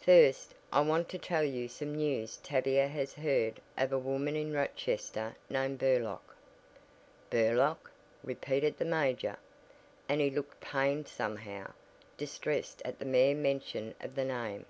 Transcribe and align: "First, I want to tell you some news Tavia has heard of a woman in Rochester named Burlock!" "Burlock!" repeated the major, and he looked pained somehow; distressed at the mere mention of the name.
"First, 0.00 0.54
I 0.72 0.80
want 0.80 1.08
to 1.10 1.18
tell 1.18 1.44
you 1.44 1.68
some 1.68 1.94
news 1.94 2.38
Tavia 2.38 2.88
has 2.88 3.14
heard 3.14 3.60
of 3.76 3.92
a 3.92 3.98
woman 4.00 4.34
in 4.34 4.52
Rochester 4.52 5.36
named 5.48 5.78
Burlock!" 5.78 6.34
"Burlock!" 7.30 7.92
repeated 8.24 8.76
the 8.78 8.84
major, 8.84 9.36
and 10.08 10.20
he 10.20 10.30
looked 10.30 10.60
pained 10.60 11.06
somehow; 11.06 11.70
distressed 12.16 12.82
at 12.84 12.98
the 12.98 13.04
mere 13.04 13.36
mention 13.36 13.94
of 14.00 14.16
the 14.16 14.24
name. 14.24 14.66